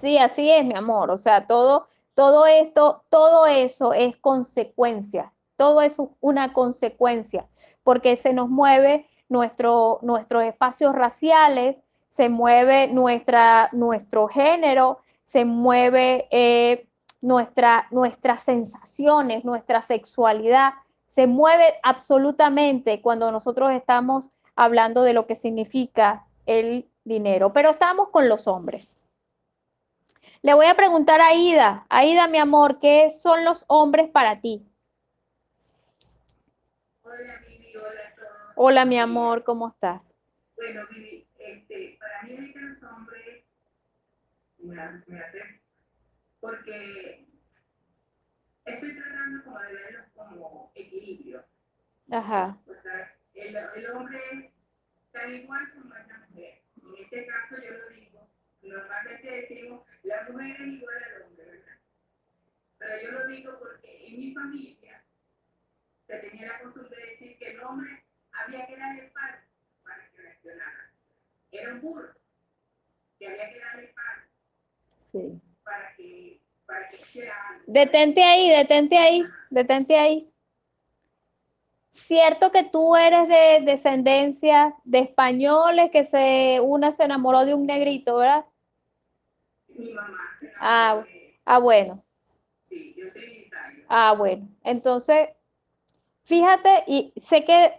[0.00, 1.10] Sí, así es, mi amor.
[1.10, 5.32] O sea, todo, todo esto, todo eso es consecuencia.
[5.56, 7.48] Todo es una consecuencia,
[7.82, 16.28] porque se nos mueve nuestro, nuestros espacios raciales, se mueve nuestra, nuestro género, se mueve
[16.30, 16.86] eh,
[17.20, 20.74] nuestra, nuestras sensaciones, nuestra sexualidad,
[21.06, 27.52] se mueve absolutamente cuando nosotros estamos hablando de lo que significa el dinero.
[27.52, 29.07] Pero estamos con los hombres.
[30.42, 34.64] Le voy a preguntar a Aida, Aida, mi amor, ¿qué son los hombres para ti?
[37.02, 38.52] Hola, Vivi, hola a todos.
[38.54, 40.00] Hola, mi amor, ¿cómo estás?
[40.54, 43.44] Bueno, Vivi, este, para mí ahorita los hombres
[44.58, 45.60] me, hace,
[46.38, 47.26] porque
[48.64, 51.44] estoy tratando como de verlos como equilibrio.
[52.12, 52.56] Ajá.
[52.68, 54.52] O sea, el, el hombre es
[55.10, 56.62] tan igual como es la mujer.
[56.76, 58.28] En este caso yo lo digo,
[58.62, 61.78] normalmente decimos, la mujer es igual al hombre, ¿verdad?
[62.78, 65.04] Pero yo lo digo porque en mi familia
[66.06, 69.44] se tenía la costumbre de decir que el hombre había que darle pan
[69.82, 70.92] para que reaccionara.
[71.50, 72.14] Era un burro
[73.18, 74.28] que había que darle pan
[75.12, 75.40] sí.
[75.64, 76.98] para que para que.
[77.66, 80.32] Detente ahí, detente ahí, detente ahí.
[81.90, 87.66] Cierto que tú eres de descendencia de españoles que se una se enamoró de un
[87.66, 88.44] negrito, ¿verdad?
[89.78, 90.18] Mi mamá.
[90.60, 91.04] Ah,
[91.44, 92.04] ah, bueno.
[92.68, 93.48] Sí, yo soy.
[93.88, 94.48] Ah, bueno.
[94.64, 95.28] Entonces,
[96.24, 97.72] fíjate, y sé que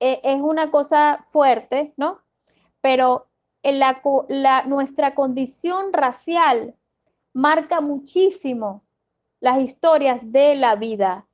[0.00, 2.20] e, es una cosa fuerte, ¿no?
[2.80, 3.28] Pero
[3.62, 6.74] en la, la, nuestra condición racial
[7.32, 8.82] marca muchísimo
[9.40, 11.26] las historias de la vida.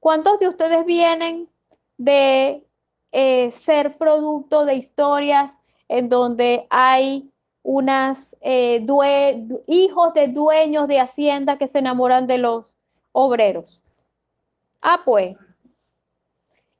[0.00, 1.48] ¿Cuántos de ustedes vienen
[1.98, 2.66] de
[3.12, 5.52] eh, ser producto de historias
[5.88, 7.31] en donde hay
[7.62, 8.84] unas eh,
[9.66, 12.76] hijos de dueños de hacienda que se enamoran de los
[13.12, 13.80] obreros?
[14.80, 15.36] Ah, pues.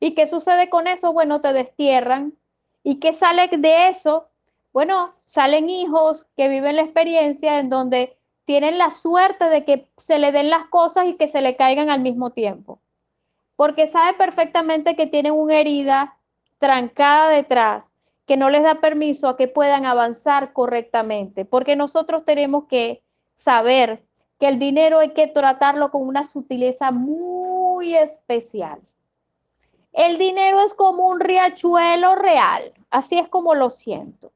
[0.00, 1.12] ¿Y qué sucede con eso?
[1.12, 2.34] Bueno, te destierran.
[2.82, 4.28] ¿Y qué sale de eso?
[4.72, 10.18] Bueno, salen hijos que viven la experiencia en donde tienen la suerte de que se
[10.18, 12.80] le den las cosas y que se le caigan al mismo tiempo
[13.62, 16.16] porque sabe perfectamente que tienen una herida
[16.58, 17.91] trancada detrás
[18.32, 23.02] que no les da permiso a que puedan avanzar correctamente, porque nosotros tenemos que
[23.34, 24.06] saber
[24.40, 28.80] que el dinero hay que tratarlo con una sutileza muy especial.
[29.92, 34.32] El dinero es como un riachuelo real, así es como lo siento.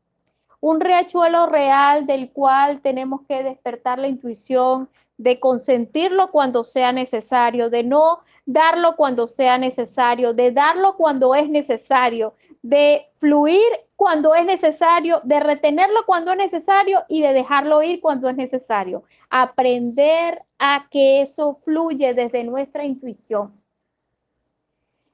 [0.60, 7.70] Un riachuelo real del cual tenemos que despertar la intuición de consentirlo cuando sea necesario,
[7.70, 14.44] de no darlo cuando sea necesario, de darlo cuando es necesario, de fluir cuando es
[14.44, 19.02] necesario, de retenerlo cuando es necesario y de dejarlo ir cuando es necesario.
[19.28, 23.60] Aprender a que eso fluye desde nuestra intuición.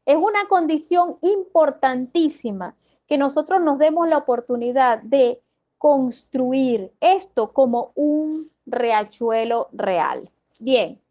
[0.05, 2.77] Es una condición importantísima
[3.07, 5.41] que nosotros nos demos la oportunidad de
[5.79, 10.31] construir esto como un riachuelo real.
[10.59, 11.02] Bien,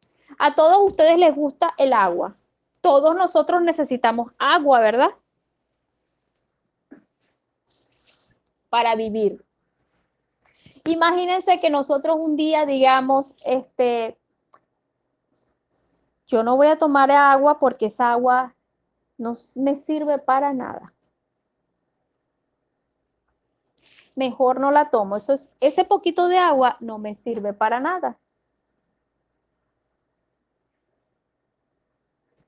[0.44, 2.36] a todos ustedes les gusta el agua.
[2.82, 5.12] Todos nosotros necesitamos agua, ¿verdad?
[8.68, 9.46] Para vivir.
[10.86, 14.18] Imagínense que nosotros un día digamos, este,
[16.26, 18.56] yo no voy a tomar agua porque esa agua
[19.20, 20.92] no me sirve para nada.
[24.16, 25.18] Mejor no la tomo.
[25.18, 28.18] Ese poquito de agua no me sirve para nada.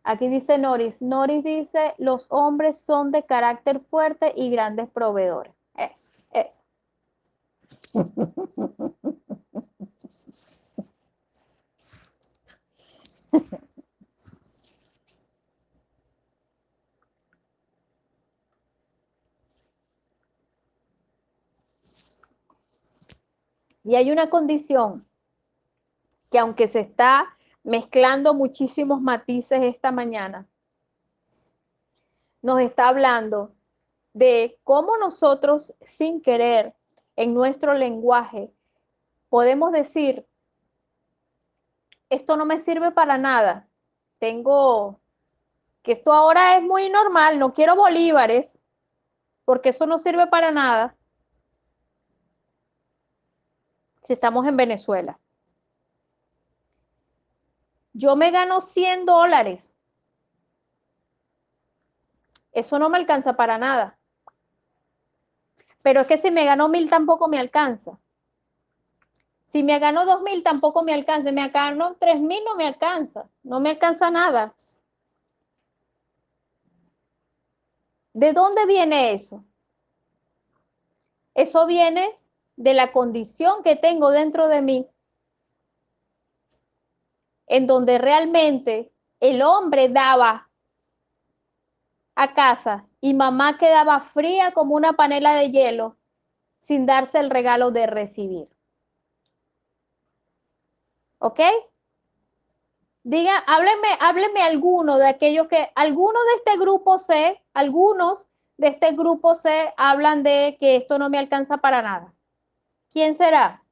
[0.03, 1.01] Aquí dice Noris.
[1.01, 5.53] Noris dice, los hombres son de carácter fuerte y grandes proveedores.
[5.75, 6.59] Eso, eso.
[23.83, 25.05] Y hay una condición
[26.31, 30.47] que aunque se está mezclando muchísimos matices esta mañana,
[32.41, 33.55] nos está hablando
[34.13, 36.75] de cómo nosotros sin querer
[37.15, 38.51] en nuestro lenguaje
[39.29, 40.27] podemos decir,
[42.09, 43.67] esto no me sirve para nada,
[44.19, 44.99] tengo
[45.81, 48.61] que esto ahora es muy normal, no quiero bolívares,
[49.45, 50.95] porque eso no sirve para nada.
[54.03, 55.19] Si estamos en Venezuela
[57.93, 59.75] yo me gano 100 dólares.
[62.51, 63.97] Eso no me alcanza para nada.
[65.83, 67.99] Pero es que si me gano mil tampoco me alcanza.
[69.45, 71.31] Si me gano dos mil, tampoco me alcanza.
[71.31, 73.29] Me gano tres mil, no me alcanza.
[73.43, 74.55] No me alcanza nada.
[78.13, 79.43] ¿De dónde viene eso?
[81.35, 82.17] Eso viene
[82.55, 84.87] de la condición que tengo dentro de mí,
[87.47, 90.49] en donde realmente el hombre daba
[92.15, 95.97] a casa y mamá quedaba fría como una panela de hielo
[96.59, 98.47] sin darse el regalo de recibir.
[101.19, 101.39] ¿Ok?
[103.03, 108.91] Diga, hábleme, hábleme alguno de aquellos que, algunos de este grupo C, algunos de este
[108.93, 112.13] grupo C hablan de que esto no me alcanza para nada.
[112.91, 113.62] ¿Quién será?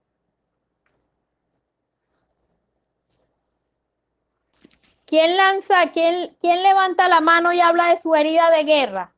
[5.11, 9.13] ¿Quién lanza, quién, quién levanta la mano y habla de su herida de guerra?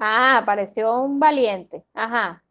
[0.00, 1.84] Ah, apareció un valiente.
[1.94, 2.42] Ajá.